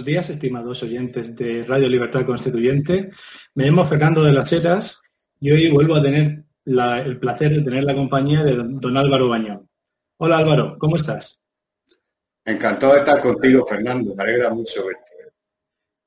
[0.00, 3.10] Buenos días, estimados oyentes de Radio Libertad Constituyente.
[3.54, 4.98] Me llamo Fernando de las Heras
[5.38, 9.68] y hoy vuelvo a tener el placer de tener la compañía de don Álvaro Bañón.
[10.16, 11.38] Hola Álvaro, ¿cómo estás?
[12.46, 14.14] Encantado de estar contigo, Fernando.
[14.14, 15.12] Me alegra mucho verte.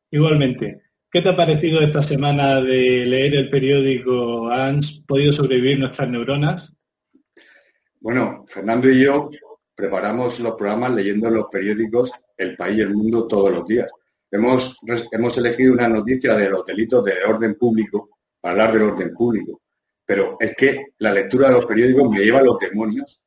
[0.09, 0.81] Igualmente.
[1.11, 6.73] ¿Qué te ha parecido esta semana de leer el periódico ¿Han podido sobrevivir nuestras neuronas?
[7.99, 9.29] Bueno, Fernando y yo
[9.75, 13.87] preparamos los programas leyendo los periódicos El País y el Mundo todos los días.
[14.29, 14.77] Hemos,
[15.11, 19.61] hemos elegido una noticia de los delitos del orden público para hablar del orden público.
[20.05, 23.21] Pero es que la lectura de los periódicos me lleva a los demonios.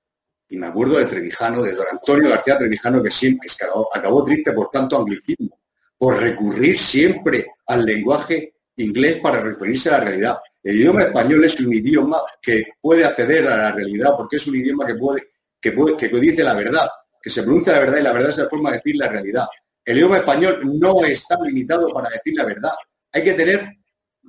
[0.48, 4.52] Y me acuerdo de Trevijano, de don Antonio García Trevijano, que siempre acabó, acabó triste
[4.52, 5.58] por tanto anglicismo,
[5.96, 10.38] por recurrir siempre al lenguaje inglés para referirse a la realidad.
[10.62, 14.56] El idioma español es un idioma que puede acceder a la realidad porque es un
[14.56, 15.22] idioma que puede
[15.96, 16.88] que, dice la verdad,
[17.20, 19.46] que se pronuncia la verdad y la verdad es la forma de decir la realidad.
[19.84, 22.72] El idioma español no está limitado para decir la verdad.
[23.12, 23.68] Hay que tener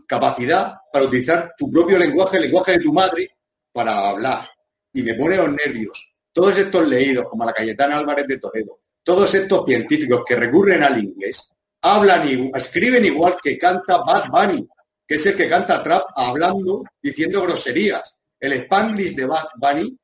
[0.08, 3.32] capacidad para utilizar tu propio lenguaje, el lenguaje de tu madre,
[3.72, 4.48] para hablar.
[4.94, 6.12] Y me pone los nervios.
[6.32, 11.04] Todos estos leídos, como la Cayetana Álvarez de Toledo, todos estos científicos que recurren al
[11.04, 11.50] inglés,
[11.82, 14.68] hablan y escriben igual que canta Bad Bunny,
[15.08, 18.14] que es el que canta trap hablando, diciendo groserías.
[18.40, 19.98] El Spanglish de Bad Bunny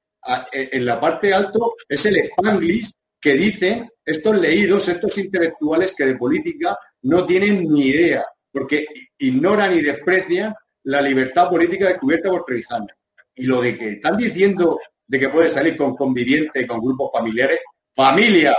[0.52, 6.18] en la parte alto es el Spanglish que dicen estos leídos, estos intelectuales que de
[6.18, 8.86] política no tienen ni idea, porque
[9.18, 12.88] ignoran y desprecian la libertad política descubierta por Trevijano.
[13.36, 17.60] Y lo de que están diciendo de que puede salir con convivientes, con grupos familiares,
[17.94, 18.54] familia,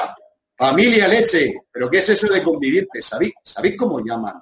[0.57, 1.55] familia leche.
[1.71, 3.05] ¿Pero qué es eso de convivientes?
[3.05, 4.41] ¿Sabéis, ¿sabéis cómo llaman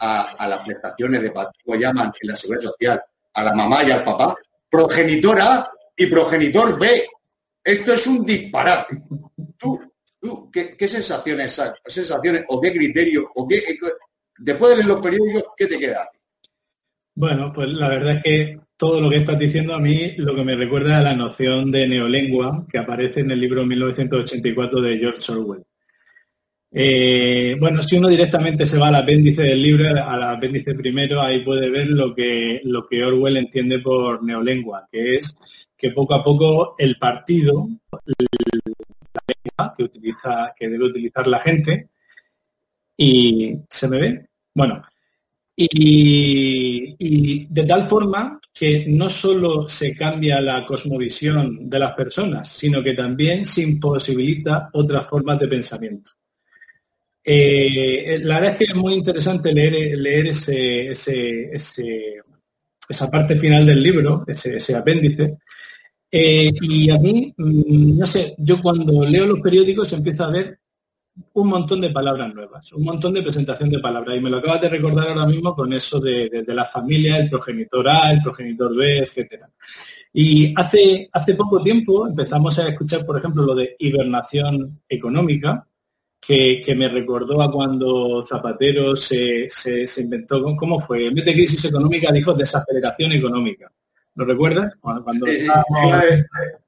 [0.00, 3.02] a, las prestaciones de ¿Cómo llaman en la seguridad social
[3.34, 4.36] a la mamá y al papá?
[4.68, 7.06] Progenitora y progenitor B.
[7.62, 9.02] Esto es un disparate.
[9.58, 9.78] ¿Tú,
[10.20, 13.60] tú qué, sensaciones, sensaciones o qué criterio o qué,
[14.38, 16.08] después de leer los periódicos, qué te queda?
[17.14, 20.44] Bueno, pues la verdad es que todo lo que estás diciendo a mí lo que
[20.44, 25.32] me recuerda a la noción de neolengua que aparece en el libro 1984 de George
[25.32, 25.64] Orwell.
[26.70, 31.40] Eh, bueno, si uno directamente se va al apéndice del libro, al apéndice primero, ahí
[31.40, 35.34] puede ver lo que, lo que Orwell entiende por neolengua, que es
[35.78, 38.14] que poco a poco el partido, la
[39.28, 41.90] lengua que, utiliza, que debe utilizar la gente,
[42.96, 44.82] y se me ve, bueno,
[45.54, 52.82] y, de tal forma que no solo se cambia la cosmovisión de las personas, sino
[52.82, 56.12] que también se imposibilita otras formas de pensamiento.
[57.24, 60.90] Eh, la verdad es que es muy interesante leer, leer ese,
[62.88, 65.38] esa parte final del libro, ese apéndice,
[66.10, 70.58] eh, y a mí, mm, no sé, yo cuando leo los periódicos empiezo a ver
[71.34, 74.16] un montón de palabras nuevas, un montón de presentación de palabras.
[74.16, 77.88] Y me lo acabas de recordar ahora mismo con eso de, la familia, el progenitor
[77.88, 79.50] A, el progenitor B, etcétera.
[80.12, 85.66] Y hace, hace poco tiempo empezamos a escuchar, por ejemplo, lo de hibernación económica,
[86.20, 91.06] que, me recordó a cuando Zapatero se, se, se, inventó, ¿cómo fue?
[91.06, 93.72] En vez de crisis económica dijo desaceleración económica.
[94.18, 94.74] ¿Lo recuerdas?
[94.80, 95.26] Cuando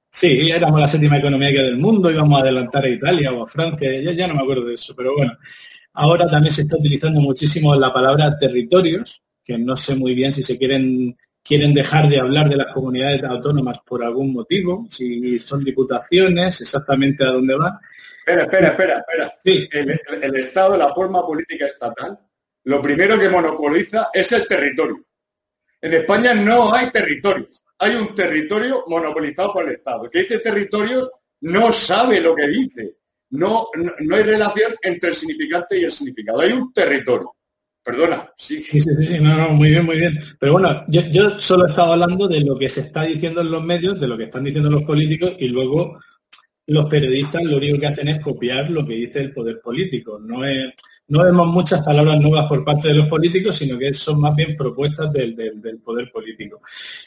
[0.09, 3.91] sí, éramos, la séptima economía del mundo, íbamos a adelantar a Italia o a Francia,
[4.01, 5.37] ya, ya no me acuerdo de eso, pero bueno.
[5.95, 10.45] Ahora también se está utilizando muchísimo la palabra territorios, que no sé muy bien si
[10.45, 15.65] se quieren quieren dejar de hablar de las comunidades autónomas por algún motivo, si son
[15.65, 17.73] diputaciones, exactamente a dónde van.
[18.19, 19.33] Espera, espera, espera, espera.
[19.43, 19.69] Sí.
[19.73, 22.17] El, el Estado, la forma política estatal,
[22.63, 25.05] lo primero que monopoliza es el territorio.
[25.83, 27.63] En España no hay territorios.
[27.79, 30.11] Hay un territorio monopolizado por el Estado.
[30.11, 31.11] Que dice territorios
[31.43, 32.97] no sabe lo que dice.
[33.31, 36.41] No, no, hay relación entre el significante y el significado.
[36.41, 37.35] Hay un territorio.
[37.83, 38.31] Perdona.
[38.37, 39.19] Sí, sí, sí, sí.
[39.21, 40.19] No, no, muy bien, muy bien.
[40.39, 43.65] Pero bueno, yo, yo solo estaba hablando de lo que se está diciendo en los
[43.65, 45.99] medios, de lo que están diciendo los políticos y luego
[46.71, 50.21] los periodistas lo único que hacen es copiar lo que dice el poder político.
[50.21, 50.39] No,
[51.25, 55.13] vemos muchas palabras nuevas por parte de los políticos, sino que son más bien propuestas
[55.13, 55.35] del,
[55.85, 56.63] poder político.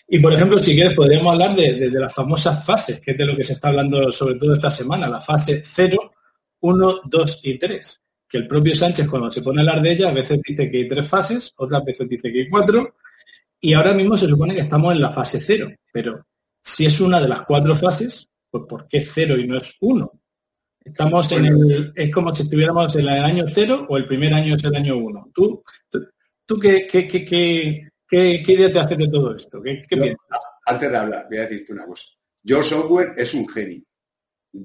[0.10, 3.38] Y, por ejemplo, si quieres, podríamos hablar de, las famosas fases, que es de lo
[3.38, 6.12] que se está hablando sobre todo esta semana, la fase 0,
[6.60, 8.02] 1, 2 y 3.
[8.28, 10.80] Que el propio Sánchez, cuando se pone a hablar de ella, a veces dice que
[10.80, 12.96] hay tres fases, otras veces dice que hay cuatro,
[13.62, 15.72] y ahora mismo se supone que estamos en la fase 0.
[15.94, 16.26] Pero
[16.62, 20.22] si es una de las cuatro fases, pues ¿por qué cero y no es uno?
[20.86, 24.56] Estamos en el, es como si estuviéramos en el año cero o el primer año
[24.56, 25.32] es el año uno.
[25.34, 25.64] ¿Tú,
[26.46, 27.26] tú, qué, qué, qué,
[28.08, 29.60] qué, idea te haces de todo esto?
[29.60, 30.40] ¿Qué, piensas?
[30.68, 32.04] Antes de hablar, voy a decirte una cosa.
[32.46, 33.82] George Orwell es un genio,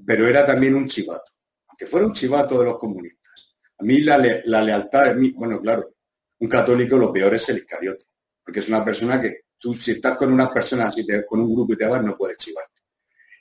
[0.05, 1.32] pero era también un chivato.
[1.69, 3.55] Aunque fuera un chivato de los comunistas.
[3.79, 5.94] A mí la, la lealtad, mí, bueno, claro,
[6.41, 8.05] un católico lo peor es el iscariote,
[8.44, 11.55] porque es una persona que tú si estás con unas personas y te, con un
[11.55, 12.78] grupo y te vas, no puedes chivarte.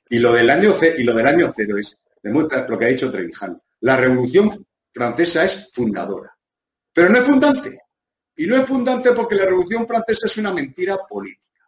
[0.09, 3.11] Y lo del año, y lo del año cero es, demuestra lo que ha dicho
[3.11, 3.61] Trevijano.
[3.81, 4.49] La Revolución
[4.93, 6.35] Francesa es fundadora,
[6.93, 7.81] pero no es fundante.
[8.35, 11.67] Y no es fundante porque la Revolución Francesa es una mentira política.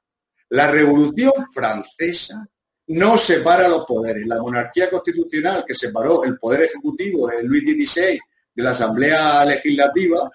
[0.49, 2.47] La Revolución Francesa
[2.87, 4.25] no separa los poderes.
[4.25, 8.19] La monarquía constitucional que separó el poder ejecutivo de Luis XVI
[8.53, 10.29] de la Asamblea Legislativa,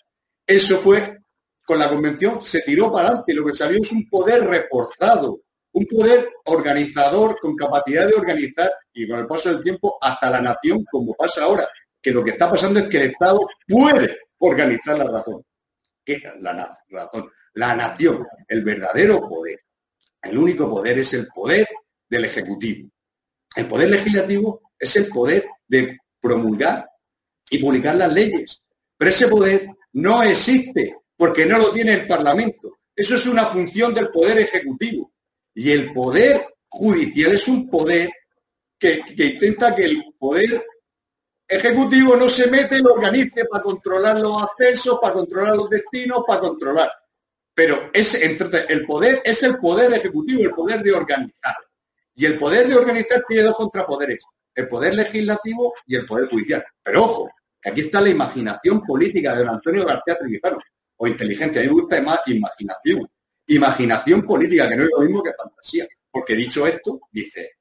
[0.47, 1.21] eso fue
[1.65, 3.35] con la convención, se tiró para adelante.
[3.35, 5.41] Lo que salió es un poder reforzado,
[5.75, 10.41] un poder organizador con capacidad de organizar y con el paso del tiempo hasta la
[10.41, 11.69] nación, como pasa ahora,
[12.01, 15.43] que lo que está pasando es que el Estado puede organizar la razón.
[16.05, 17.29] ¿Qué la razón?
[17.55, 19.61] La nación, el verdadero poder.
[20.23, 21.67] El único poder es el poder
[22.09, 22.91] del Ejecutivo.
[23.57, 26.89] El poder legislativo es el poder de promulgar
[27.51, 28.63] y publicar las leyes.
[28.97, 32.79] Pero ese poder no existe porque no lo tiene el Parlamento.
[32.95, 35.14] Eso es una función del poder ejecutivo.
[35.55, 38.11] Y el poder judicial es un poder
[38.79, 40.67] que, intenta que el poder
[41.47, 46.25] ejecutivo no se mete y lo organice para controlar los ascensos, para controlar los destinos,
[46.27, 46.91] para controlar.
[47.55, 51.55] Pero el poder es el poder ejecutivo, el poder de organizar.
[52.17, 54.19] Y el poder de organizar tiene dos contrapoderes,
[54.55, 56.65] el poder legislativo y el poder judicial.
[56.83, 57.31] Pero ojo,
[57.61, 60.59] que aquí está la imaginación política de don Antonio García Trevijano,
[60.97, 61.61] o inteligencia.
[61.61, 63.09] A mí me gusta más imaginación
[63.47, 65.87] imaginación política, que no es lo mismo que fantasía.
[66.11, 67.53] Porque dicho esto, dice,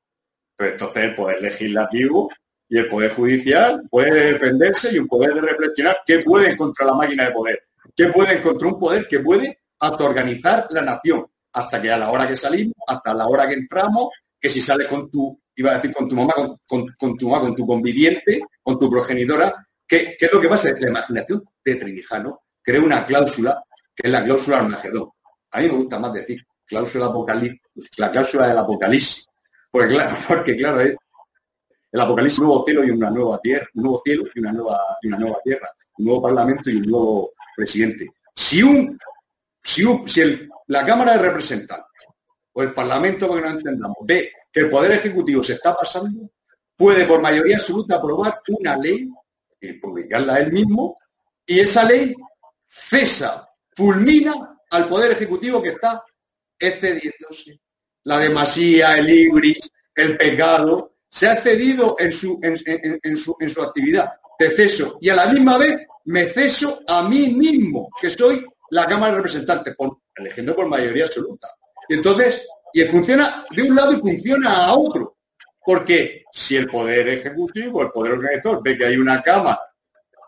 [0.56, 2.30] pues entonces el poder legislativo
[2.69, 6.94] y el poder judicial puede defenderse y un poder de reflexionar qué pueden contra la
[6.94, 7.63] máquina de poder,
[7.95, 12.27] qué pueden contra un poder que puede autoorganizar la nación, hasta que a la hora
[12.27, 14.09] que salimos, hasta la hora que entramos,
[14.39, 16.33] que si sales con tu, iba a decir con tu mamá,
[16.65, 19.53] con, tu mamá, con tu conviviente, con tu progenitora,
[19.88, 20.74] ¿qué, ¿qué, es lo que pasa?
[20.79, 23.63] La imaginación de Trinijano crea una cláusula,
[23.95, 25.09] que es la cláusula Armagedón.
[25.53, 27.61] A mí me gusta más decir cláusula apocalipsis,
[27.97, 29.27] la cláusula del apocalipsis.
[29.71, 30.95] Porque claro, porque es
[31.91, 34.79] el apocalipsis un nuevo cielo y una nueva tierra, un nuevo cielo y una nueva,
[35.03, 38.07] una nueva tierra, un nuevo parlamento y un nuevo presidente.
[38.35, 38.97] Si un,
[39.61, 42.05] si, si la Cámara de Representantes
[42.51, 46.31] o el Parlamento, para que no entendamos, ve que el Poder Ejecutivo se está pasando,
[46.75, 49.07] puede por mayoría absoluta aprobar una ley
[49.61, 50.97] y publicarla él mismo,
[51.45, 52.15] y esa ley
[52.65, 56.04] cesa, fulmina al Poder Ejecutivo que está
[56.60, 57.60] excediéndose.
[58.06, 62.58] La demasía, el ibris, el pecado, se ha excedido en su, en,
[63.18, 64.14] su, en su actividad.
[64.38, 64.98] Te ceso.
[65.00, 69.18] Y a la misma vez me ceso a mí mismo, que soy la Cámara de
[69.18, 71.48] Representantes, por, eligiendo por mayoría absoluta.
[71.88, 75.18] Y entonces, y funciona de un lado y funciona a otro.
[75.63, 79.62] Porque si el Poder Ejecutivo, el Poder Organizador, ve que hay una Cámara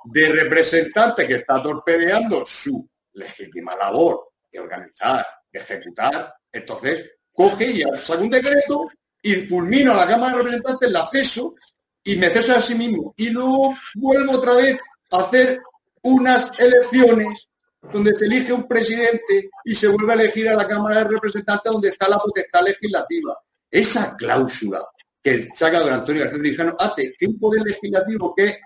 [0.06, 6.34] de representantes que está torpedeando su legítima labor organizar, ejecutar.
[6.52, 8.88] Entonces, coge y saca un decreto
[9.22, 11.56] y fulmino a la Cámara de Representantes, el acceso
[12.04, 13.14] y me ceso a sí mismo.
[13.18, 14.78] Y luego vuelvo otra vez
[15.12, 15.60] a hacer
[16.04, 17.48] unas elecciones
[17.92, 21.72] donde se elige un presidente y se vuelve a elegir a la Cámara de Representantes
[21.72, 23.38] donde está la potestad legislativa.
[23.70, 24.80] Esa cláusula
[25.22, 28.60] que saca don Antonio García Trijano hace que un poder legislativo que,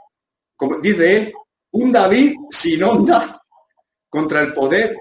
[0.55, 1.33] como dice él,
[1.71, 3.41] un David sin onda
[4.09, 4.97] contra el poder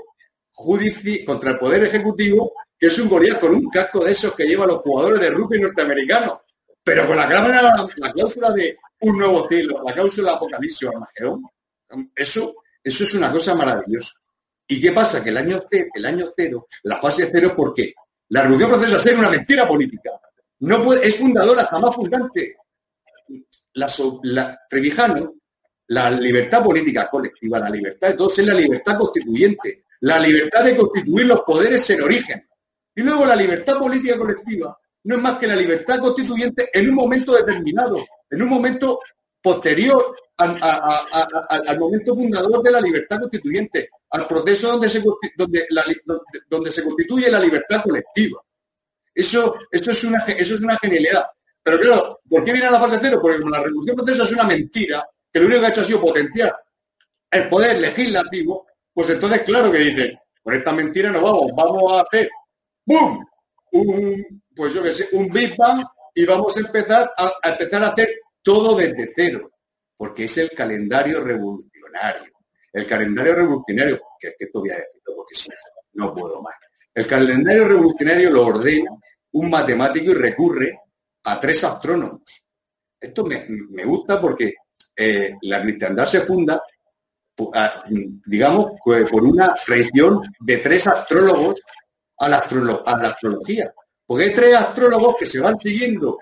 [1.25, 4.69] contra el Poder Ejecutivo, que es un gorila con un casco de esos que llevan
[4.69, 6.41] los jugadores de rugby norteamericanos,
[6.83, 11.43] pero con la, la cláusula de un nuevo cielo, la cláusula de Apocalipsis Armagedón.
[12.15, 14.15] Eso, eso es una cosa maravillosa.
[14.67, 15.23] ¿Y qué pasa?
[15.23, 17.95] Que el año cero, el año cero la fase cero, ¿por qué?
[18.31, 20.11] La Revolución Francesa ser una mentira política.
[20.61, 22.57] No puede, es fundadora, jamás fundante.
[23.75, 23.91] La,
[24.25, 25.35] la, Trevijano,
[25.87, 30.77] la libertad política colectiva, la libertad de todos es la libertad constituyente la libertad de
[30.77, 32.49] constituir los poderes en origen.
[32.95, 36.95] Y luego la libertad política colectiva no es más que la libertad constituyente en un
[36.95, 39.01] momento determinado, en un momento
[39.41, 45.03] posterior al, momento fundador de la libertad constituyente, al proceso donde se,
[45.37, 45.67] donde,
[46.49, 48.41] donde se constituye la libertad colectiva.
[49.15, 51.27] Eso, eso, es una, eso es una genialidad.
[51.63, 53.19] Pero claro, ¿por qué viene a la fase cero?
[53.21, 56.01] Porque la revolución francesa es una mentira, que lo único que ha hecho ha sido
[56.01, 56.57] potenciar
[57.31, 58.68] el poder legislativo,
[58.99, 62.29] pues entonces claro que dicen, por esta mentira no vamos, vamos a hacer
[62.85, 63.25] ¡boom!
[63.71, 65.85] Un, pues yo qué sé, un Big Bang
[66.17, 68.09] y vamos a empezar a, empezar a hacer
[68.43, 69.53] todo desde cero,
[69.97, 72.33] porque es el calendario revolucionario.
[72.73, 75.49] El calendario revolucionario, que, que esto voy a decirlo porque si
[75.93, 76.57] no puedo más.
[76.93, 78.91] El calendario revolucionario lo ordena
[79.31, 80.81] un matemático y recurre
[81.23, 82.23] a tres astrónomos.
[83.01, 84.55] Esto me, gusta porque
[84.97, 86.61] eh, la cristiandad se funda,
[88.27, 91.61] digamos, por una tradición de tres astrólogos
[92.19, 93.73] a la, astrología.
[94.07, 96.19] Porque hay tres astrólogos que se van siguiendo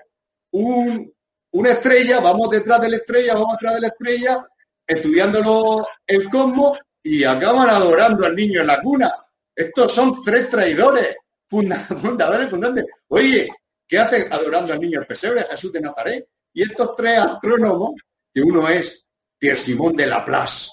[0.51, 4.47] una estrella, vamos detrás de la estrella, vamos detrás de la estrella,
[4.85, 9.11] estudiándolo el cosmos y acaban adorando al niño en la cuna.
[9.55, 11.15] Estos son tres traidores,
[11.49, 12.85] fundadores, fundantes.
[13.07, 13.49] Oye,
[13.87, 16.27] ¿qué hacen adorando al niño el pesebre, Jesús de Nazaret?
[16.53, 17.93] Y estos tres astrónomos,
[18.33, 19.05] que uno es
[19.37, 20.71] Pierre Simón de Laplace,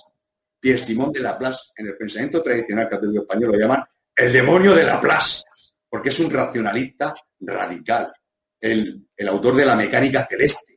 [0.64, 3.84] Pierre Simón de Laplace, en el pensamiento tradicional católico español lo llaman
[4.16, 5.42] el demonio de Laplace,
[5.90, 8.10] porque es un racionalista radical,
[8.58, 10.74] el, autor de la mecánica celeste.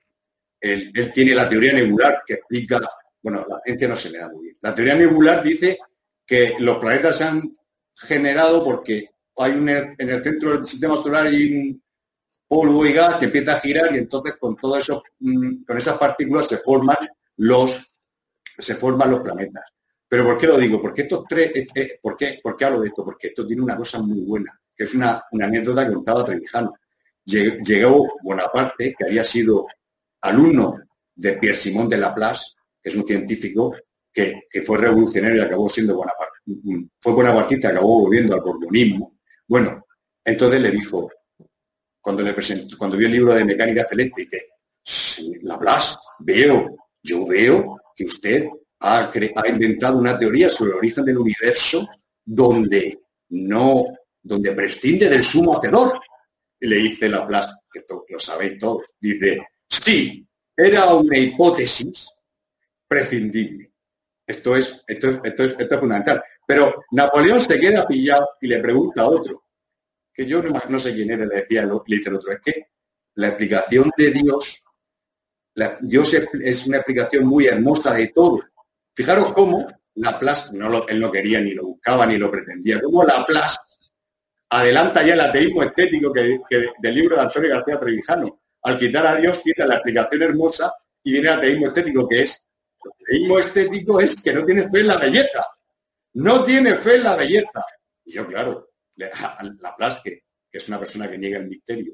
[0.59, 2.81] Él, tiene la teoría nebular que explica,
[3.23, 4.57] bueno, la gente no se le da muy bien.
[4.59, 5.79] La teoría nebular dice
[6.25, 7.43] que los planetas se han
[7.95, 11.81] generado porque hay un, en el centro del sistema solar hay un
[12.45, 15.97] polvo y gas que empieza a girar y entonces con todo eso, mm, con esas
[15.97, 16.97] partículas se forman
[17.37, 17.97] los,
[18.59, 19.76] se forman los planetas.
[20.07, 20.81] Pero ¿por qué lo digo?
[20.81, 23.03] Porque estos tres, eh, eh, ¿por, qué, ¿por qué hablo de esto?
[23.03, 26.73] Porque esto tiene una cosa muy buena, que es una, anécdota que contaba Trevijano.
[27.25, 29.67] Llegó Bonaparte, que había sido
[30.21, 30.77] alumno
[31.13, 33.75] de Pierre Simón de Laplace, que es un científico
[34.13, 36.37] que, fue revolucionario y acabó siendo Bonaparte.
[36.99, 39.19] Fue bonapartista, acabó volviendo al borbonismo.
[39.45, 39.85] Bueno,
[40.23, 41.11] entonces le dijo,
[41.99, 44.47] cuando le presentó, cuando vio el libro de mecánica celeste, dice,
[45.41, 48.47] Laplace, veo, yo veo que usted
[48.81, 49.11] ha,
[49.47, 51.87] inventado una teoría sobre el origen del universo
[52.23, 53.85] donde no,
[54.21, 55.99] donde prescinde del sumo hacedor.
[56.59, 62.09] Y le dice Laplace, que esto lo sabéis todos, dice, sí, era una hipótesis
[62.87, 63.71] prescindible.
[64.25, 66.23] Esto es, esto es, esto es, esto es fundamental.
[66.45, 69.43] Pero Napoleón se queda pillado y le pregunta a otro,
[70.13, 72.67] que yo no, sé quién era, le decía, le dice el otro, es que
[73.15, 74.63] la explicación de Dios,
[75.81, 78.39] Dios es, una explicación muy hermosa de todo,
[78.97, 83.57] Fijaros cómo Laplace, no él no quería ni lo buscaba ni lo pretendía, cómo Laplace
[84.49, 86.39] adelanta ya el ateísmo estético que,
[86.79, 88.41] del libro de Antonio García Trevijano.
[88.63, 90.73] Al quitar a Dios, quita la explicación hermosa
[91.03, 92.43] y viene el ateísmo estético, que es,
[92.83, 95.45] el ateísmo estético es que no tiene fe en la belleza.
[96.13, 97.65] No tiene fe en la belleza.
[98.03, 98.71] Y yo, claro,
[99.59, 101.93] Laplace, que, que es una persona que niega el misterio,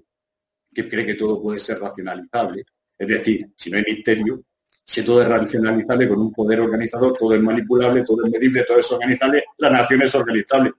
[0.73, 2.63] que cree que todo puede ser racionalizable,
[2.97, 4.41] es decir, si no hay misterio,
[4.85, 8.79] si todo es racionalizable con un poder organizador, todo es manipulable, todo es medible, todo
[8.79, 10.71] es organizable, la nación es organizable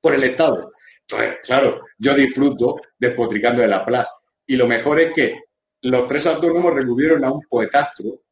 [0.00, 0.70] por el Estado.
[1.00, 4.12] Entonces, claro, yo disfruto despotricando de la plaza.
[4.46, 5.40] Y lo mejor es que
[5.82, 8.22] los tres autónomos recurrieron a un poetastro,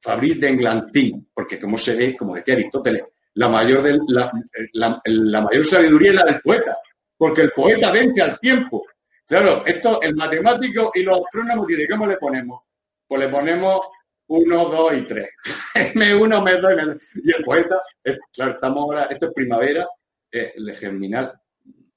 [0.00, 6.10] Fabrice de Englantín, porque como se ve, como decía Aristóteles, la mayor, la, mayor sabiduría
[6.10, 6.76] es la del poeta,
[7.16, 8.84] porque el poeta vence al tiempo.
[9.26, 12.62] Claro, esto, el matemático y los astrónomos, ¿y cómo le ponemos?
[13.12, 13.80] Pues le ponemos
[14.28, 15.28] uno, dos y tres.
[15.74, 17.82] M1, M2 y el poeta,
[18.32, 19.86] claro, estamos ahora, esto es primavera,
[20.30, 21.30] eh, germinal,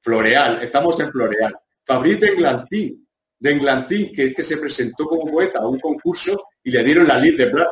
[0.02, 1.56] floreal, estamos en floreal.
[1.86, 3.08] Fabrice de Englantín,
[3.40, 7.08] de Englantín, que es que se presentó como poeta a un concurso y le dieron
[7.08, 7.72] la lid de plata.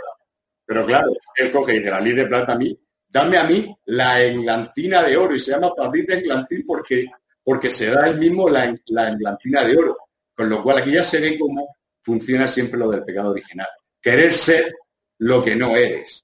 [0.66, 3.76] Pero claro, él coge y dice, la lid de plata a mí, dame a mí
[3.88, 7.08] la englantina de oro y se llama Fabrice de Englantín porque,
[7.44, 9.98] porque se da el mismo la, la englantina de oro.
[10.34, 13.68] Con lo cual aquí ya se ve como funciona siempre lo del pecado original.
[14.02, 14.74] Querer ser
[15.20, 16.24] lo que no eres.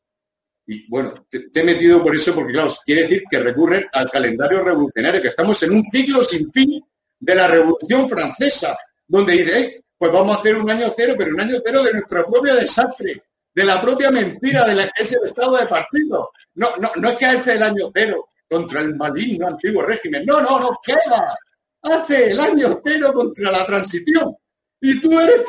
[0.67, 4.63] Y bueno, te, he metido por eso porque, claro, quiere decir que recurren al calendario
[4.63, 6.83] revolucionario, que estamos en un ciclo sin fin
[7.19, 11.41] de la Revolución Francesa, donde dice, pues vamos a hacer un año cero, pero un
[11.41, 15.57] año cero de nuestro propio desastre, de la propia mentira de la que es estado
[15.57, 16.31] de partido.
[16.55, 20.25] No, no, no es que hace el año cero contra el maligno antiguo régimen.
[20.25, 21.35] No, no, no queda.
[21.81, 24.35] Hace el año cero contra la transición.
[24.81, 25.41] Y tú eres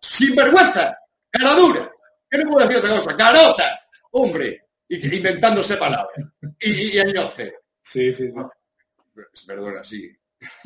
[0.00, 0.96] sinvergüenza,
[1.30, 1.90] cara dura.
[2.30, 3.16] ¿Qué no puedo decir otra cosa?
[3.16, 3.80] Carota,
[4.12, 6.26] hombre, y, inventándose palabras.
[6.60, 7.32] Y, y años
[7.82, 8.32] Sí, sí, sí.
[9.46, 10.10] Perdona, sí.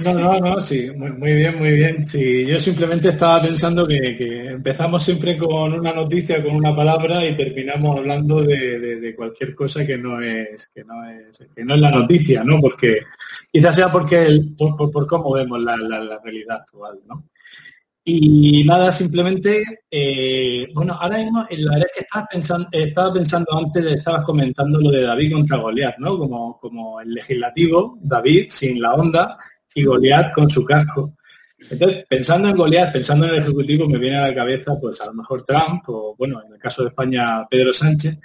[0.05, 2.07] No, no, no, sí, muy, bien, muy bien.
[2.07, 7.35] Sí, yo simplemente estaba pensando que, empezamos siempre con una noticia, con una palabra y
[7.35, 11.91] terminamos hablando de, cualquier cosa que no es, que no es, que no es la
[11.91, 12.61] noticia, ¿no?
[12.61, 13.01] Porque
[13.51, 15.77] quizás sea porque el, por, cómo vemos la,
[16.23, 17.25] realidad actual, ¿no?
[18.05, 23.59] Y nada, simplemente, eh, bueno, ahora mismo, la verdad es que estaba pensando, estaba pensando
[23.59, 26.19] antes, estabas comentando lo de David contra Goliat, ¿no?
[26.19, 29.39] Como, como el legislativo, David, sin la onda,
[29.75, 31.15] y Goliat con su casco.
[31.71, 35.07] Entonces, pensando en Goliat, pensando en el Ejecutivo, me viene a la cabeza, pues a
[35.07, 38.19] lo mejor Trump, o bueno, en el caso de España, Pedro Sánchez,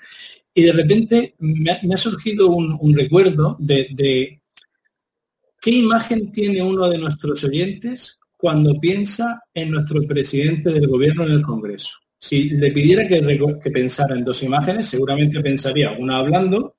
[0.57, 4.41] y de repente me ha, surgido un, recuerdo de,
[5.62, 11.32] qué imagen tiene uno de nuestros oyentes cuando piensa en nuestro presidente del gobierno en
[11.32, 11.98] el Congreso.
[12.20, 16.75] Si le pidiera que, pensara en dos imágenes, seguramente pensaría una hablando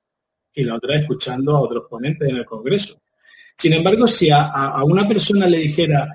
[0.53, 3.01] y la otra escuchando a otros ponentes en el Congreso.
[3.55, 6.07] Sin embargo, si a, una persona le dijera,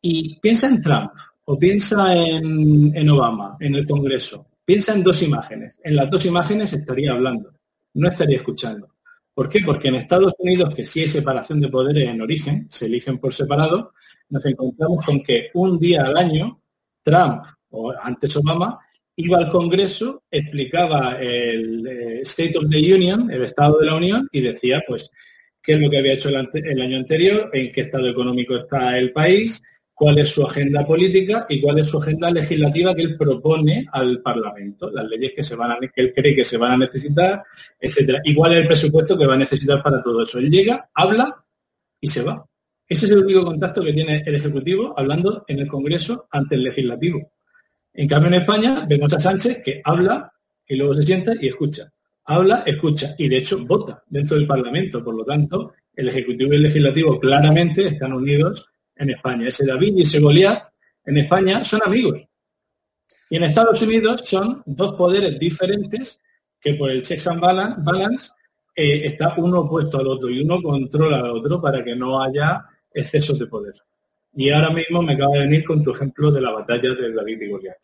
[0.00, 1.12] y piensa en Trump
[1.44, 6.72] o piensa en, Obama, en el Congreso, piensa en dos imágenes, en las dos imágenes
[6.72, 7.52] estaría hablando,
[7.94, 8.88] no estaría escuchando.
[9.34, 9.60] ¿Por qué?
[9.64, 13.32] Porque en Estados Unidos, que sí hay separación de poderes en origen, se eligen por
[13.32, 13.92] separado,
[14.32, 16.60] nos encontramos con que un día al año
[17.02, 18.78] Trump, o antes Obama,
[19.16, 24.26] iba al Congreso, explicaba el eh, State of the Union, el Estado de la Unión,
[24.32, 25.10] y decía, pues,
[25.62, 29.12] qué es lo que había hecho el, año anterior, en qué estado económico está el
[29.12, 29.62] país,
[29.94, 34.20] cuál es su agenda política y cuál es su agenda legislativa que él propone al
[34.22, 37.44] Parlamento, las leyes que, se van a, que él cree que se van a necesitar,
[37.78, 38.20] etcétera.
[38.24, 40.38] Y cuál es el presupuesto que va a necesitar para todo eso.
[40.38, 41.44] Él llega, habla
[42.00, 42.44] y se va.
[42.92, 46.64] Ese es el único contacto que tiene el Ejecutivo hablando en el Congreso ante el
[46.64, 47.32] Legislativo.
[47.94, 50.30] En cambio, en España vemos a Sánchez que habla
[50.66, 51.90] y luego se sienta y escucha
[52.24, 55.02] habla, escucha y de hecho vota dentro del Parlamento.
[55.02, 59.48] Por lo tanto, el Ejecutivo y el Legislativo claramente están unidos en España.
[59.48, 60.62] Ese David y ese Goliat
[61.06, 62.22] en España son amigos.
[63.30, 66.20] Y en Estados Unidos son dos poderes diferentes
[66.60, 68.30] que por el checks and balance
[68.74, 72.66] eh, está uno opuesto al otro y uno controla al otro para que no haya
[72.94, 73.74] excesos de poder.
[74.34, 77.42] Y ahora mismo me acaba de venir con tu ejemplo de la batalla de David
[77.42, 77.78] y Goliat.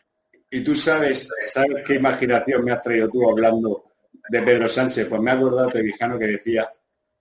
[0.50, 3.84] Y tú sabes, ¿sabes qué imaginación me has traído tú hablando
[4.28, 6.70] de Pedro Sánchez, pues me ha acordado Trevijano que decía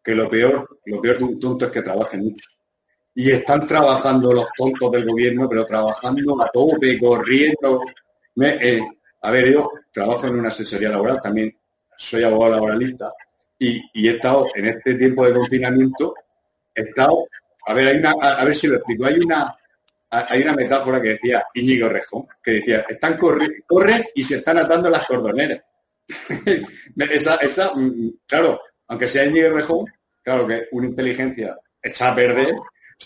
[0.04, 2.50] que lo peor, lo peor de un tonto es que trabaje mucho.
[3.15, 7.82] Y están trabajando los tontos del gobierno, pero trabajando a tope, corriendo.
[8.41, 8.82] Eh,
[9.21, 11.58] a ver, yo trabajo en una asesoría laboral, también
[11.97, 13.12] soy abogado laboralista,
[13.60, 16.13] y, he estado en este tiempo de confinamiento,
[16.76, 17.26] he estado,
[17.65, 19.56] a ver, hay una, a, ver si lo explico, hay una,
[20.10, 24.89] hay una metáfora que decía Íñigo Rejón, que decía, están corren y se están atando
[24.89, 25.63] las cordoneras.
[27.12, 29.86] esa, esa, mm, claro, aunque sea Íñigo Rejón,
[30.24, 32.56] claro que una inteligencia echa a perder,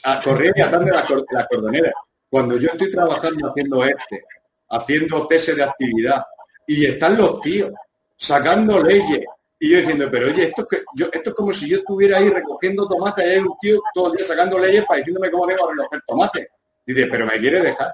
[0.04, 1.92] a correr y atarme la, la cordonera.
[2.30, 4.24] Cuando yo estoy trabajando haciendo este,
[4.70, 6.24] haciendo cese de actividad,
[6.68, 7.72] y están los tíos
[8.18, 9.26] sacando leyes,
[9.63, 13.30] y yo diciendo, pero oye, esto es, como si yo estuviera ahí recogiendo tomates y
[13.30, 16.50] hay un tío todo el día sacando leyes para diciéndome cómo debo recoger tomates.
[16.84, 17.93] Dice, pero me quiere dejar.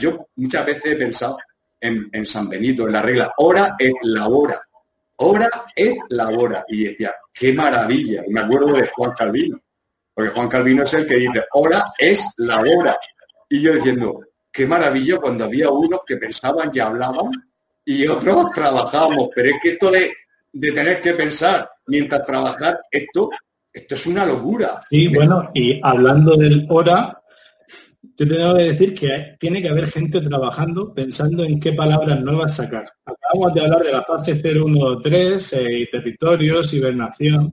[0.00, 1.38] Yo, muchas veces he pensado,
[1.80, 4.60] en, San Benito, en la regla, hora es la hora.
[5.18, 6.64] Hora es la hora.
[6.66, 8.24] Y decía, qué maravilla.
[8.26, 9.62] Y me acuerdo de Juan Calvino,
[10.12, 12.98] porque Juan Calvino es el que dice, hora es la hora.
[13.48, 17.30] Y yo diciendo, qué maravilla cuando había unos que pensaban y hablaban
[17.84, 19.28] y otros trabajábamos.
[19.32, 20.12] Pero es que esto de,
[20.52, 23.30] de tener que pensar mientras trabajar, esto,
[23.72, 24.80] esto es una locura.
[24.88, 27.22] Sí, bueno, y hablando del hora,
[28.16, 32.56] yo tengo que decir que tiene que haber gente trabajando pensando en qué palabras nuevas
[32.56, 32.92] sacar.
[33.04, 37.52] Acabamos de hablar de la fase 013 eh, y territorios, hibernación,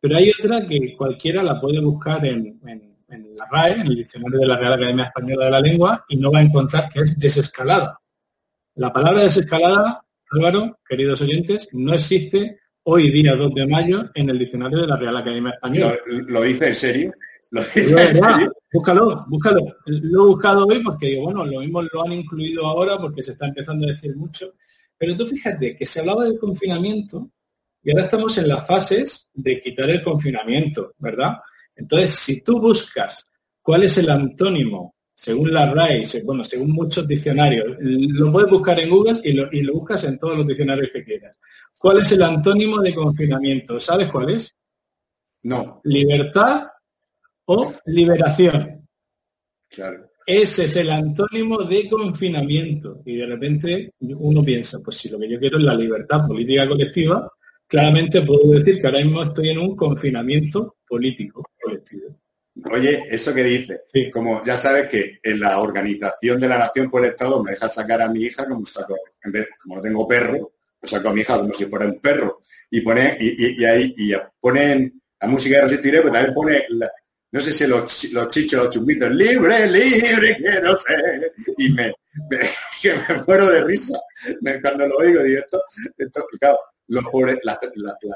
[0.00, 2.60] pero hay otra que cualquiera la puede buscar en,
[3.08, 6.30] la RAE, en el diccionario de la Real Academia Española de la Lengua, y no
[6.30, 7.98] va a encontrar que es desescalada.
[8.74, 10.03] La palabra desescalada,
[10.34, 14.96] Álvaro, queridos oyentes, no existe hoy día 2 de mayo en el diccionario de la
[14.96, 15.96] Real Academia Española.
[16.06, 17.12] ¿Lo, dice en serio?
[18.72, 19.60] búscalo, búscalo.
[19.86, 23.46] Lo he buscado hoy porque, bueno, lo mismo lo han incluido ahora porque se está
[23.46, 24.54] empezando a decir mucho.
[24.98, 27.30] Pero tú fíjate que se hablaba del confinamiento
[27.82, 31.36] y ahora estamos en las fases de quitar el confinamiento, ¿verdad?
[31.76, 33.24] Entonces, si tú buscas
[33.62, 38.90] cuál es el antónimo, según la RAI, bueno, según muchos diccionarios, lo puedes buscar en
[38.90, 41.36] Google y lo, y lo buscas en todos los diccionarios que quieras.
[41.78, 43.78] ¿Cuál es el antónimo de confinamiento?
[43.78, 44.54] ¿Sabes cuál es?
[45.44, 45.80] No.
[45.84, 46.64] Libertad
[47.46, 48.88] o liberación.
[50.26, 53.02] Ese es el antónimo de confinamiento.
[53.04, 56.66] Y de repente uno piensa, pues si lo que yo quiero es la libertad política
[56.66, 57.30] colectiva,
[57.66, 62.16] claramente puedo decir que ahora mismo estoy en un confinamiento político colectivo.
[62.70, 67.04] Oye, eso que dice, como ya sabes que en la organización de la nación por
[67.04, 70.06] el Estado me deja sacar a mi hija como saco, en vez, como no tengo
[70.06, 72.40] perro, pues saco a mi hija como si fuera un perro.
[72.70, 76.66] Y pone, y, ahí, y ponen la música de resistiré, pero también pone,
[77.32, 81.32] no sé si los, los chichos, los chumbitos, libre, libre, quiero ser.
[81.58, 81.92] Y me,
[82.82, 83.98] que me muero de risa
[84.62, 85.60] cuando lo oigo, y esto,
[85.98, 87.38] esto claro, los pobres,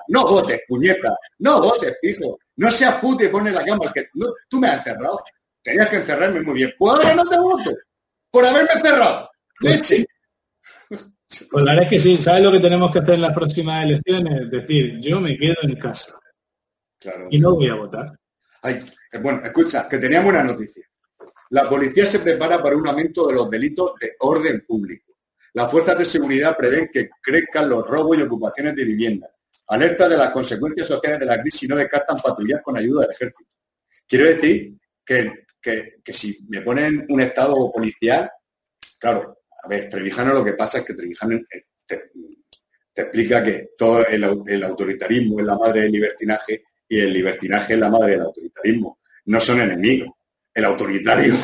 [0.09, 4.09] no votes, puñeta, no votes, hijo, no seas puto y pone la cama, que
[4.49, 5.23] tú me has encerrado,
[5.63, 7.71] tenías que encerrarme muy bien, pues ahora no te voto,
[8.31, 10.05] por haberme encerrado, leche.
[10.89, 13.85] Pues la verdad es que sí, ¿sabes lo que tenemos que hacer en las próximas
[13.85, 14.43] elecciones?
[14.43, 16.15] Es decir, yo me quedo en casa.
[16.99, 17.29] Claro.
[17.31, 18.19] Y no voy a votar.
[18.63, 20.85] Ay, eh, bueno, escucha, que teníamos una noticia.
[21.51, 25.15] La policía se prepara para un aumento de los delitos de orden público.
[25.53, 29.29] Las fuerzas de seguridad prevén que crezcan los robos y ocupaciones de vivienda.
[29.69, 33.11] Alerta de las consecuencias sociales de la crisis y no descartan patrullas con ayuda del
[33.11, 33.51] ejército.
[34.07, 34.73] Quiero decir
[35.05, 35.47] que,
[36.13, 38.31] si me ponen un estado policial,
[38.99, 42.11] claro, a ver, Trevijano lo que pasa es que Trevijano eh, te,
[42.95, 47.79] explica que todo el, el, autoritarismo es la madre del libertinaje y el libertinaje es
[47.79, 48.99] la madre del autoritarismo.
[49.27, 50.09] No son enemigos.
[50.55, 51.35] El autoritario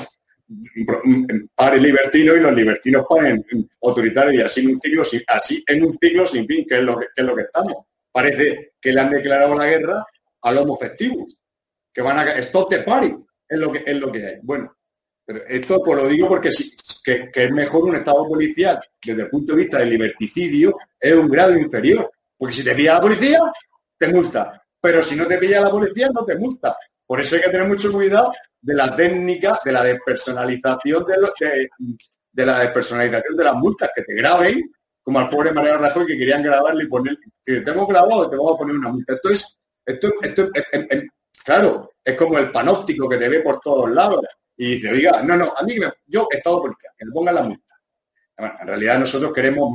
[1.54, 3.44] pare libertino y los libertinos paren
[3.82, 6.98] autoritarios y así en un ciclo, así en un ciclo sin fin, que es lo
[6.98, 7.84] que, es lo que estamos.
[8.14, 10.06] Parece que le han declarado la guerra
[10.42, 11.26] al homo festivo,
[11.92, 13.12] que van a stop the party,
[13.48, 14.38] es lo que es lo que hay.
[14.40, 14.72] Bueno,
[15.48, 16.72] esto pues lo digo porque sí,
[17.02, 21.28] que, es mejor un estado policial desde el punto de vista del liberticidio es un
[21.28, 23.40] grado inferior, porque si te pilla la policía
[23.98, 26.76] te multa, pero si no te pilla la policía no te multa.
[27.04, 31.32] Por eso hay que tener mucho cuidado de la técnica de la despersonalización de, los,
[32.30, 34.72] de, la despersonalización de las multas, que te graben,
[35.04, 38.36] como al pobre María Rajoy que querían grabarle y poner, que te tengo grabado, te
[38.36, 39.12] vamos a poner una multa.
[39.12, 40.50] Esto es, esto, esto,
[41.44, 44.22] claro, es como el panóptico que te ve por todos lados
[44.56, 45.74] y dice, oiga, no, no, a mí
[46.06, 47.74] yo estado policía, que le pongan la multa.
[48.38, 49.70] en realidad nosotros queremos,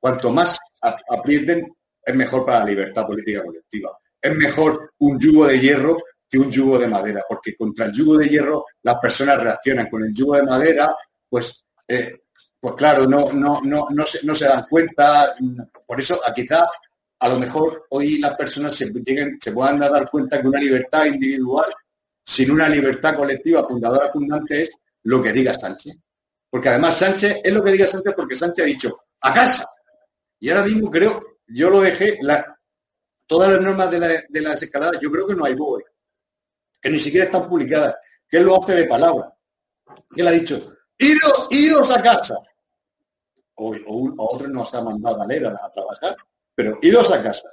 [0.00, 3.98] cuanto más aprieten, es mejor para la libertad política colectiva.
[4.22, 8.16] Es mejor un yugo de hierro que un yugo de madera, porque contra el yugo
[8.16, 10.94] de hierro las personas reaccionan, con el yugo de madera,
[11.28, 12.20] pues, eh,
[12.66, 15.36] pues claro, no, no, no, no, se, dan cuenta,
[15.86, 16.66] por eso quizá
[17.20, 18.92] a lo mejor hoy las personas se,
[19.40, 21.72] se puedan dar cuenta que una libertad individual
[22.24, 24.72] sin una libertad colectiva fundadora fundante es
[25.04, 25.94] lo que diga Sánchez.
[26.50, 29.70] Porque además Sánchez es lo que diga Sánchez porque Sánchez ha dicho a casa.
[30.40, 32.18] Y ahora mismo creo, yo lo dejé,
[33.28, 35.84] todas las normas de la, las escaladas, yo creo que no hay BOE
[36.80, 37.94] que ni siquiera están publicadas,
[38.28, 39.32] que él lo hace de palabra.
[40.12, 42.34] Que él ha dicho, iros, iros a casa.
[43.56, 46.16] O, o, otros nos ha mandado a leer a, trabajar,
[46.54, 47.48] pero iros a casa.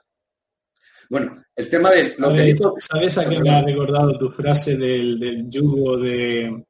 [1.09, 2.73] Bueno, el tema de los delitos...
[2.79, 6.65] ¿Sabes a qué me ha recordado tu frase del, yugo de...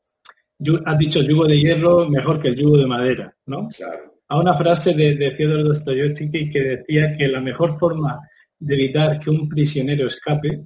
[0.86, 3.68] Has dicho yugo de hierro mejor que el yugo de madera, ¿no?
[3.76, 4.14] Claro.
[4.30, 8.20] A una frase de, de Fyodor Dostoyevsky que decía que la mejor forma
[8.60, 10.66] de evitar que un prisionero escape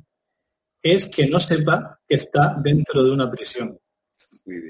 [0.81, 3.77] es que no sepa que está dentro de una prisión.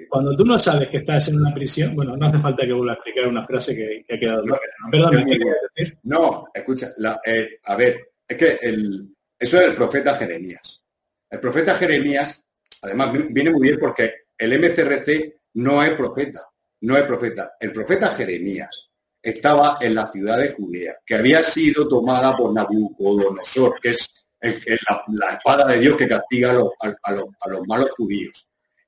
[0.10, 2.94] Cuando tú no sabes que estás en una prisión, bueno, no hace falta que vuelva
[2.94, 4.44] a explicar una frase que, ha quedado.
[4.46, 4.58] No,
[4.92, 5.40] Perdón, ¿qué
[5.76, 5.98] decir?
[6.04, 6.94] No, escucha,
[7.26, 10.84] eh, a ver, es que el, eso es el profeta Jeremías.
[11.30, 12.44] El profeta Jeremías,
[12.82, 16.42] además, viene muy bien porque el MCRC no es profeta,
[16.82, 17.54] no es profeta.
[17.60, 18.90] El profeta Jeremías
[19.22, 24.10] estaba en la ciudad de Judea, que había sido tomada por Nabucodonosor, que es
[24.42, 27.12] la, espada de Dios que castiga a los, a,
[27.50, 28.48] los, malos judíos.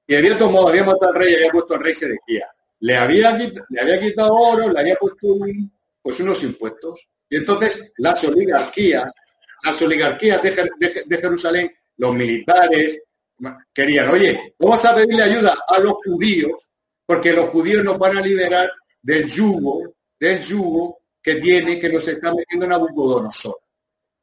[0.09, 2.47] Y había tomado, había matado al rey había puesto al rey Sedequía.
[2.79, 5.27] Le había, le había quitado oro, le había puesto
[6.01, 6.99] pues unos impuestos.
[7.29, 9.05] Y entonces las oligarquías,
[9.63, 13.03] las oligarquías de, Jerusalén, los militares,
[13.71, 16.53] querían, oye, vamos a pedirle ayuda a los judíos,
[17.05, 18.67] porque los judíos nos van a liberar
[18.99, 23.59] del yugo, del yugo que tiene, que nos está metiendo Nabucodonosor.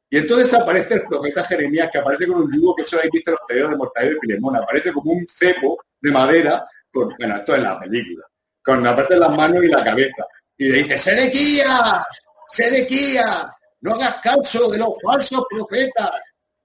[0.09, 3.31] Y entonces aparece el profeta Jeremías, que aparece con un yugo que eso habéis visto
[3.31, 7.35] en los pedidos de Mortadelo y Filemón, aparece como un cepo de madera, con, bueno,
[7.35, 8.25] esto es la película,
[8.63, 10.25] con de las manos y la cabeza.
[10.57, 12.05] Y le dice, Sedequía,
[12.49, 13.49] Sedequía,
[13.81, 16.11] no hagas caso de los falsos profetas,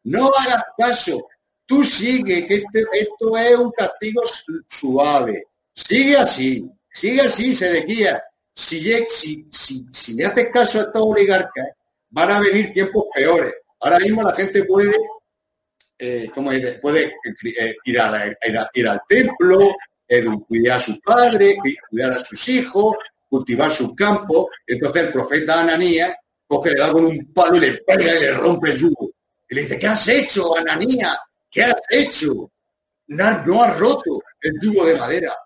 [0.05, 1.27] no hagas caso.
[1.67, 4.23] Tú sigue, que este, esto es un castigo
[4.69, 5.47] suave.
[5.75, 8.23] Sigue así, sigue así, Sedequía.
[8.55, 11.69] Si, si, si, si le haces caso a estos oligarcas,
[12.13, 13.55] van a venir tiempos peores.
[13.81, 14.95] Ahora mismo la gente puede,
[15.99, 16.31] eh,
[16.81, 19.75] puede eh, ir, al templo,
[20.47, 21.57] cuidar a sus padres,
[21.91, 22.97] cuidar a sus hijos,
[23.29, 24.47] cultivar sus campos.
[24.67, 26.15] Entonces el profeta Ananías
[26.47, 29.11] coge, le da con un palo y le pega y le rompe el yugo.
[29.49, 31.17] Y le dice, ¿qué has hecho, Ananías?
[31.51, 32.51] ¿Qué has hecho?
[33.09, 35.37] no ha roto el yugo de madera,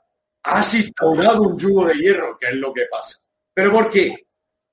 [0.44, 3.18] has instaurado un yugo de hierro, que es lo que pasa.
[3.52, 4.25] ¿Pero por qué?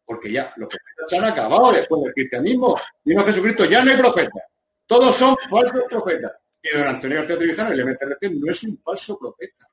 [0.05, 2.79] Porque ya los profetas se han acabado después del cristianismo.
[3.03, 4.43] Vino Jesucristo, ya no hay profetas.
[4.85, 6.31] Todos son falsos profetas.
[6.61, 9.67] Y don Antonio García Trevijano, el MTRC, no es un falso profeta.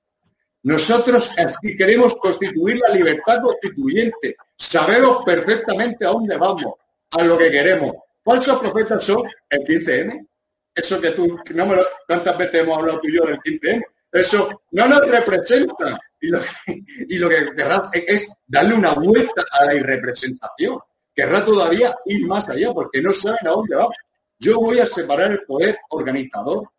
[0.63, 1.31] Nosotros
[1.79, 4.37] queremos constituir la libertad constituyente.
[4.57, 6.75] Sabemos perfectamente a dónde vamos,
[7.11, 7.93] a lo que queremos.
[8.23, 10.27] Falsos profetas son el 15M.
[10.75, 13.85] Eso que tú, no me lo, tantas veces hemos hablado tú y yo del 15M.
[14.13, 15.99] Eso no nos representa.
[16.21, 20.79] Y lo, y lo que querrá es darle una vuelta a la irrepresentación.
[21.15, 23.95] Querrá todavía ir más allá porque no saben a dónde vamos.
[24.39, 26.71] Yo voy a separar el poder organizador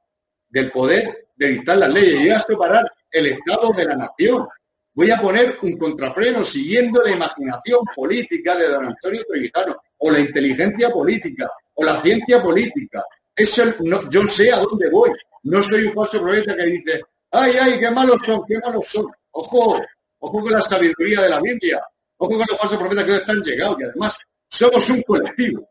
[0.50, 2.16] del poder de dictar las leyes.
[2.20, 4.48] Voy a separar el Estado de la nación.
[4.94, 10.20] Voy a poner un contrafreno siguiendo la imaginación política de don Antonio Trevijano, o la
[10.20, 13.04] inteligencia política, o la ciencia política.
[13.36, 15.12] Eso no, yo sé a dónde voy.
[15.44, 17.02] No soy un falso profeta que dice,
[17.32, 19.08] ay, ay, qué malos son, qué malos son.
[19.32, 19.80] Ojo,
[20.20, 21.82] ojo con la sabiduría de la Biblia.
[22.18, 24.18] Ojo con los falsos profetas que están llegados, y además
[24.48, 25.70] somos un colectivo.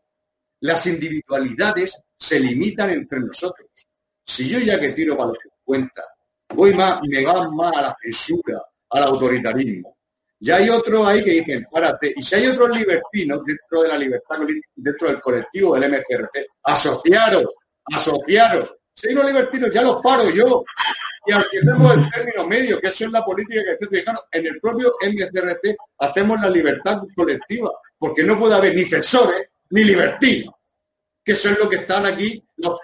[0.61, 3.69] Las individualidades se limitan entre nosotros.
[4.25, 6.01] Si yo ya que tiro para los 50
[6.53, 9.97] voy más, me va más a la censura, al autoritarismo.
[10.39, 13.97] Ya hay otros ahí que dicen, párate, y si hay otros libertinos dentro de la
[13.97, 14.37] libertad,
[14.75, 17.45] dentro del colectivo del MCRC, asociaros,
[17.85, 18.75] asociaros.
[18.95, 20.63] Si hay unos libertinos, ya los paro yo.
[21.25, 24.21] Y hacemos el término medio, que eso es la política que estoy fijando.
[24.31, 29.83] En el propio MCRC hacemos la libertad colectiva, porque no puede haber ni censores ni
[29.83, 30.55] libertinos
[31.23, 32.79] que eso es lo que están aquí, los,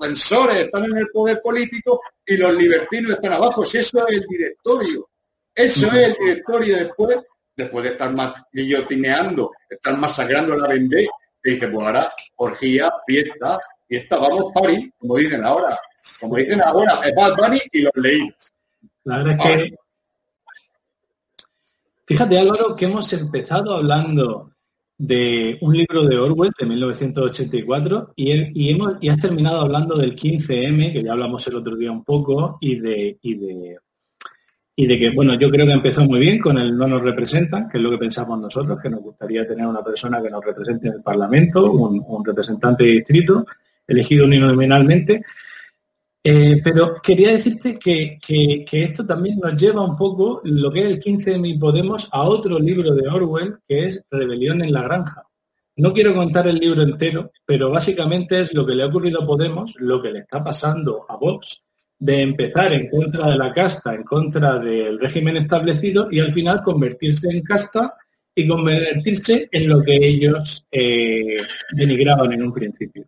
[0.00, 3.64] censores están en el poder político y los libertinos están abajo.
[3.64, 5.08] Si eso es el directorio,
[5.54, 7.18] eso es el directorio después,
[7.54, 11.08] después de estar más guillotineando, estar masacrando la vendé,
[11.42, 15.76] que dice, pues ahora, orgía, fiesta, fiesta, vamos party, como dicen ahora,
[16.20, 18.30] como dicen ahora, es Bad Bunny y los leí.
[19.04, 19.76] La verdad es que,
[22.06, 24.50] fíjate Álvaro, que hemos empezado hablando
[24.98, 30.92] de un libro de Orwell de 1984 y, hemos, y has terminado hablando del 15M,
[30.92, 33.78] que ya hablamos el otro día un poco, y de, y de,
[34.74, 37.68] y de que, bueno, yo creo que empezó muy bien con el no nos representan,
[37.68, 40.88] que es lo que pensamos nosotros, que nos gustaría tener una persona que nos represente
[40.88, 43.44] en el Parlamento, un, un representante de distrito,
[43.86, 45.22] elegido uninominalmente,
[46.28, 48.18] eh, pero quería decirte que,
[48.72, 52.22] esto también nos lleva un poco, lo que es el 15 de mi Podemos, a
[52.22, 55.22] otro libro de Orwell, que es Rebelión en la Granja.
[55.76, 59.26] No quiero contar el libro entero, pero básicamente es lo que le ha ocurrido a
[59.26, 61.62] Podemos, lo que le está pasando a Vox,
[61.96, 66.60] de empezar en contra de la casta, en contra del régimen establecido y al final
[66.64, 67.94] convertirse en casta
[68.34, 71.38] y convertirse en lo que ellos eh,
[71.70, 73.06] denigraban en un principio.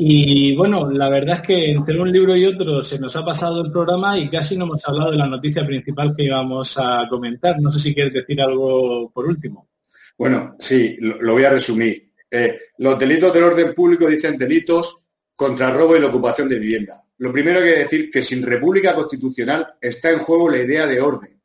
[0.00, 3.64] Y bueno, la verdad es que entre un libro y otro se nos ha pasado
[3.64, 7.60] el programa y casi no hemos hablado de la noticia principal que íbamos a comentar.
[7.60, 9.70] No sé si quieres decir algo por último.
[10.16, 12.12] Bueno, sí, lo, voy a resumir.
[12.30, 14.98] Eh, los delitos del orden público dicen delitos
[15.34, 17.02] contra robo y la ocupación de vivienda.
[17.16, 21.42] Lo primero que decir que sin república constitucional está en juego la idea de orden,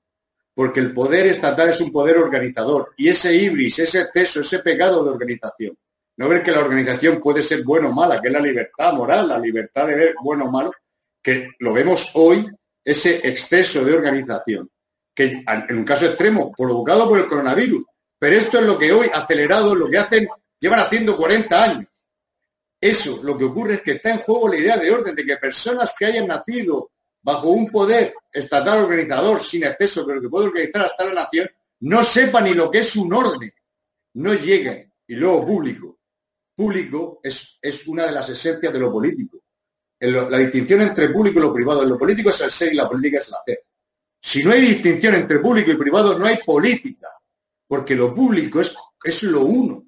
[0.53, 5.03] porque el poder estatal es un poder organizador y ese ibris, ese exceso, ese pecado
[5.03, 5.75] de organización
[6.17, 9.27] no ver que la organización puede ser buena o mala, que es la libertad moral,
[9.27, 10.71] la libertad de ver bueno o malo,
[11.21, 12.45] que lo vemos hoy,
[12.83, 14.69] ese exceso de organización,
[15.13, 17.83] que en un caso extremo, provocado por el coronavirus,
[18.19, 20.27] pero esto es lo que hoy, acelerado, lo que hacen,
[20.59, 21.87] llevan haciendo 40 años.
[22.79, 25.37] Eso, lo que ocurre es que está en juego la idea de orden, de que
[25.37, 30.85] personas que hayan nacido bajo un poder estatal organizador sin exceso, pero que puede organizar
[30.85, 31.49] hasta la nación,
[31.79, 33.53] no sepan ni lo que es un orden,
[34.15, 34.91] no lleguen.
[35.07, 35.92] Y luego público,
[36.55, 39.39] público es, es una de las esencias de lo político.
[39.99, 42.89] la distinción entre público y lo privado en lo político es el ser y la
[42.89, 43.63] política es el hacer.
[44.21, 47.09] Si no hay distinción entre público y privado, no hay política,
[47.67, 49.85] porque lo público es, es lo uno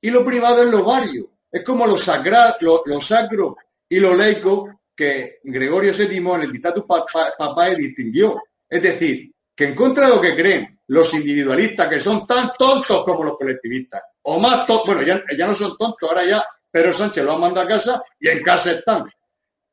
[0.00, 1.30] y lo privado es lo vario.
[1.50, 2.54] Es como lo, sagrado,
[2.86, 3.56] lo, sacro
[3.88, 8.40] y lo laico que Gregorio VII en el dictatus papae distinguió.
[8.68, 13.04] Es decir, que en contra de lo que creen los individualistas, que son tan tontos
[13.04, 16.92] como los colectivistas, o más tontos, bueno, ya, ya, no son tontos, ahora ya Pedro
[16.92, 19.10] Sánchez lo ha mandado a casa y en casa están.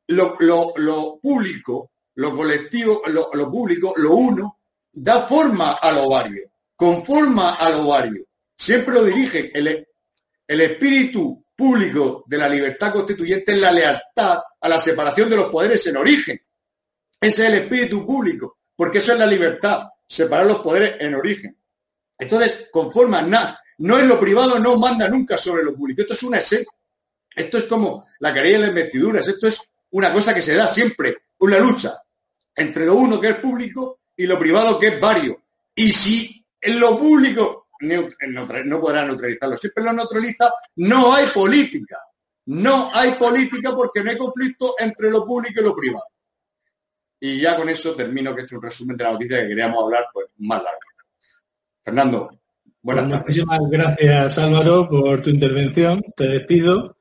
[0.08, 0.36] Lo,
[1.20, 4.60] público, lo colectivo, lo, público, lo uno,
[4.92, 8.24] da forma al ovario, conforma al ovario.
[8.56, 9.52] Siempre lo dirige.
[9.54, 9.86] El,
[10.46, 15.50] el espíritu público de la libertad constituyente es la lealtad a la separación de los
[15.50, 16.40] poderes en origen.
[17.20, 21.56] Ese es el espíritu público, porque eso es la libertad, separar los poderes en origen.
[22.18, 23.60] Entonces, conforma nada.
[23.80, 26.02] No es lo privado, no manda nunca sobre lo público.
[26.02, 26.70] Esto es una esencia.
[27.34, 29.26] Esto es como la querella de las investiduras.
[29.26, 31.94] Esto es una cosa que se da siempre, una lucha
[32.54, 35.42] entre lo uno que es público y lo privado que es vario.
[35.74, 41.98] Y si en lo público no podrá neutralizarlo, siempre lo neutraliza, no hay política.
[42.46, 46.04] No hay política porque no hay conflicto entre lo público y lo privado.
[47.20, 50.08] Y ya con eso termino, que hecho un resumen de la noticia que queríamos hablar
[50.12, 50.80] pues, más largo.
[51.82, 52.39] Fernando,
[52.82, 53.36] buenas pues tardes.
[53.36, 56.02] Muchísimas gracias, Álvaro, por tu intervención.
[56.16, 56.96] Te despido.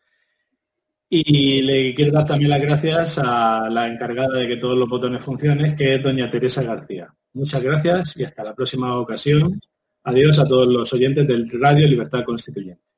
[1.11, 5.23] Y le quiero dar también las gracias a la encargada de que todos los botones
[5.23, 7.11] funcionen, que es doña Teresa García.
[7.33, 9.59] Muchas gracias y hasta la próxima ocasión.
[10.03, 12.88] Adiós a todos los oyentes del Radio Libertad Constituyente.